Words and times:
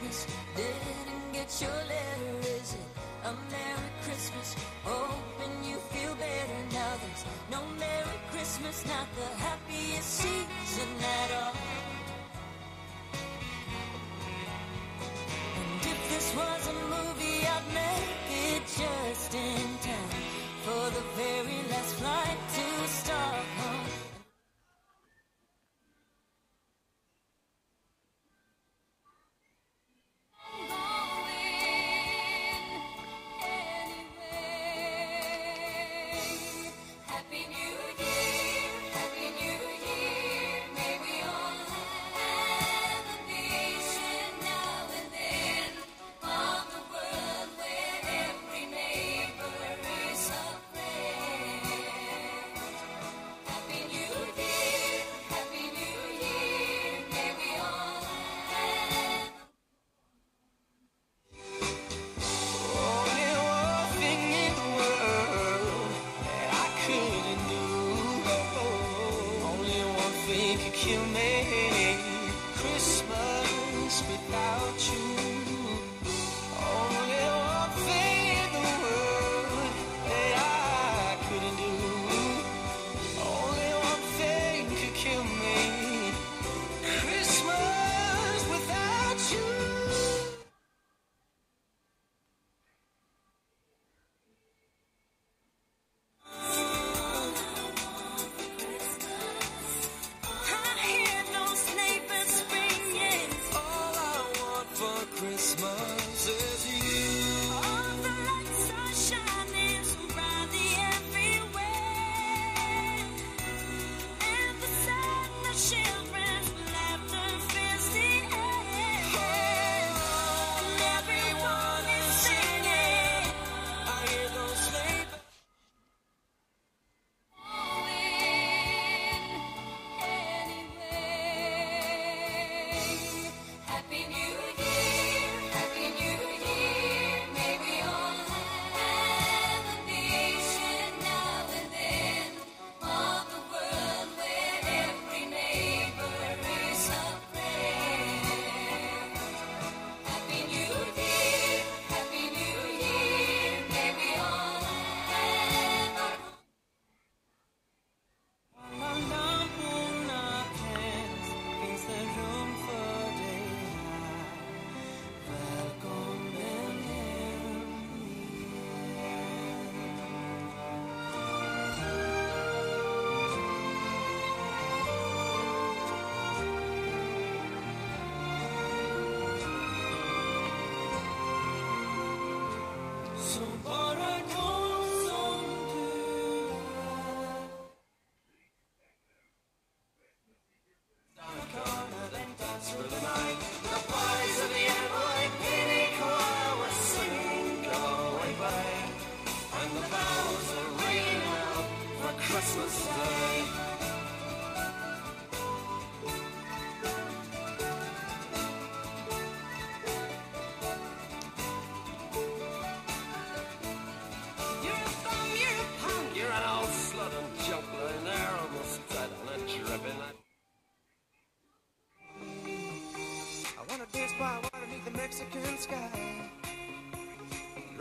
Didn't 0.00 1.32
get 1.32 1.60
your 1.60 1.70
letter, 1.70 2.38
is 2.40 2.72
it? 2.72 2.80
A 3.24 3.32
Merry 3.52 3.90
Christmas. 4.02 4.56
Hoping 4.82 5.62
you 5.62 5.76
feel 5.76 6.14
better 6.14 6.60
now. 6.72 6.92
There's 7.02 7.24
no 7.50 7.60
Merry 7.78 8.18
Christmas, 8.32 8.86
not 8.86 9.06
the 9.14 9.28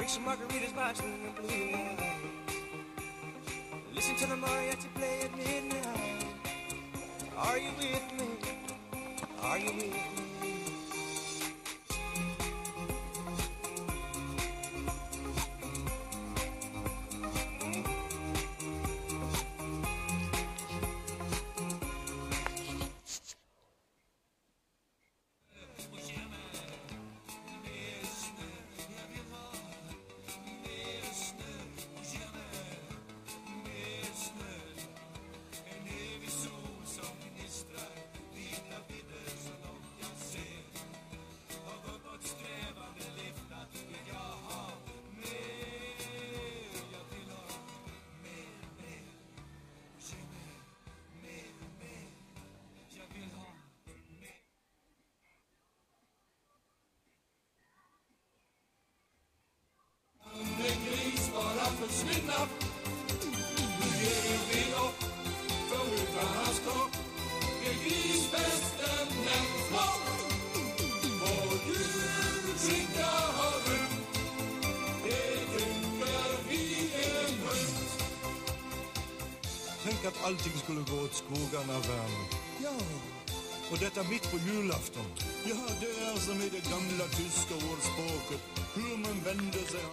Some 0.10 0.26
margaritas, 0.26 0.76
watching 0.76 1.24
the 1.24 1.40
blue 1.40 1.72
light. 1.72 2.00
Listen 3.94 4.16
to 4.16 4.26
the 4.26 4.34
mariachi 4.34 4.92
play 4.96 5.22
at 5.22 5.38
midnight. 5.38 6.26
Are 7.38 7.60
you 7.60 7.70
with 7.78 8.14
me? 8.18 8.28
Are 9.44 9.60
you 9.60 9.72
with 9.72 9.86
me? 9.86 10.19
tenk 80.02 80.14
at 80.14 80.26
allting 80.26 80.58
skulle 80.58 80.84
gå 80.90 81.04
åt 81.04 81.16
skogen 81.16 81.70
av 81.70 81.82
verden. 81.88 82.26
Ja, 82.62 82.76
og 83.72 83.80
dette 83.80 84.04
midt 84.10 84.26
på 84.32 84.38
julaften. 84.48 85.06
Ja, 85.46 85.60
det 85.82 85.92
er 86.08 86.20
som 86.20 86.38
i 86.42 86.50
det 86.50 86.64
gamle 86.72 87.06
tyske 87.18 87.54
ordspråket. 87.72 88.42
Human 88.76 89.20
vender 89.26 89.66
seg 89.74 89.88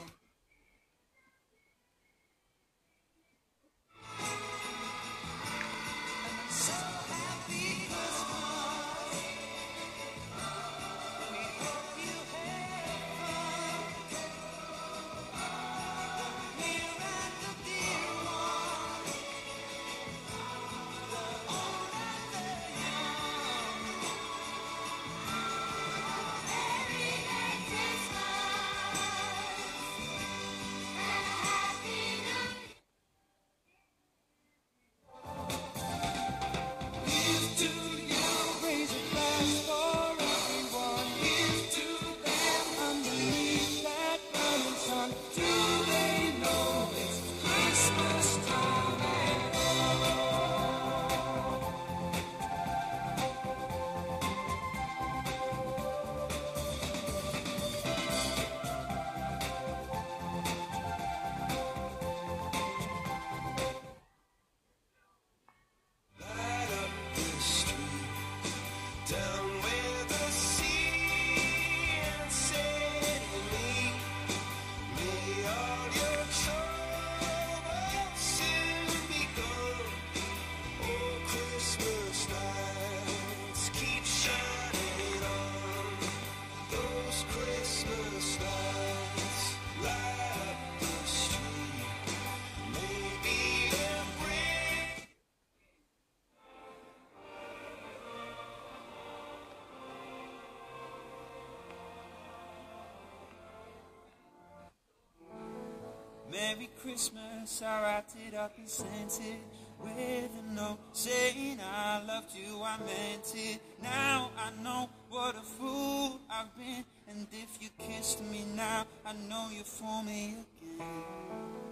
Merry 106.46 106.68
Christmas, 106.80 107.60
I 107.60 107.82
wrapped 107.82 108.14
it 108.24 108.32
up 108.36 108.52
and 108.56 108.68
sent 108.68 109.20
it 109.20 109.40
with 109.80 110.30
a 110.44 110.54
note 110.54 110.78
saying 110.92 111.58
I 111.60 112.00
loved 112.06 112.32
you, 112.36 112.62
I 112.62 112.78
meant 112.78 113.32
it. 113.34 113.60
Now 113.82 114.30
I 114.38 114.62
know 114.62 114.88
what 115.08 115.34
a 115.34 115.40
fool 115.40 116.20
I've 116.30 116.56
been, 116.56 116.84
and 117.08 117.26
if 117.32 117.60
you 117.60 117.68
kissed 117.78 118.22
me 118.22 118.44
now, 118.54 118.86
I 119.04 119.14
know 119.28 119.48
you're 119.52 119.64
for 119.64 120.04
me 120.04 120.36
again. 120.60 120.86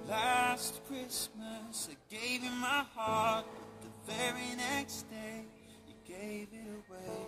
Last 0.08 0.80
Christmas, 0.88 1.88
I 1.92 1.96
gave 2.12 2.42
you 2.42 2.50
my 2.50 2.84
heart, 2.96 3.46
but 3.80 3.90
the 4.06 4.12
very 4.12 4.56
next 4.56 5.08
day, 5.08 5.44
you 5.86 5.94
gave 6.04 6.48
it 6.52 6.68
away. 6.90 7.26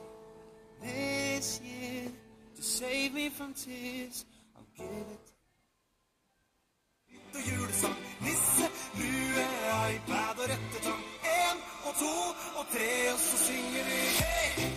This 0.83 1.61
year, 1.61 2.11
to 2.57 2.63
save 2.63 3.15
me 3.15 3.29
from 3.29 3.55
tears, 3.55 4.25
I'll 4.57 4.67
give 4.77 5.07
it 5.13 5.26
og 7.37 7.43
julesang. 7.51 7.97
Nisse, 8.27 8.67
lue, 8.99 9.45
iPad 9.93 10.37
og 10.43 10.47
rettetang. 10.53 11.03
En 11.39 11.59
og 11.89 11.95
to 12.03 12.15
og 12.59 12.65
tre, 12.75 12.93
og 13.13 13.19
så 13.29 13.37
synger 13.47 13.83
vi 13.89 14.01
hei. 14.21 14.69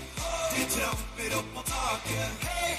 De 0.53 0.63
tramper 0.75 1.37
opp 1.39 1.49
på 1.55 1.61
taket. 1.71 2.47
Hei, 2.47 2.73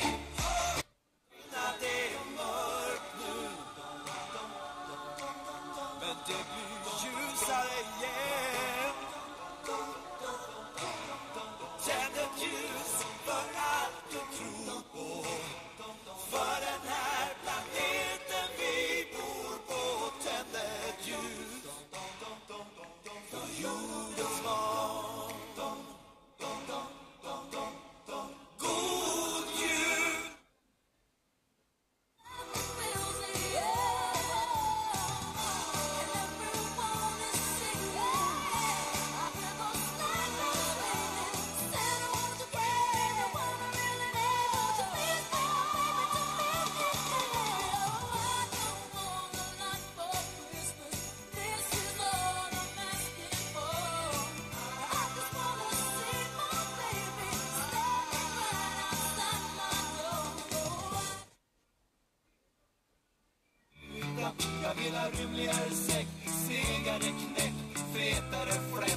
rymligare 65.08 65.70
säck, 65.86 66.06
segare 66.46 67.10
knäck, 67.20 67.54
fetare 67.94 68.56
fläsk 68.72 68.89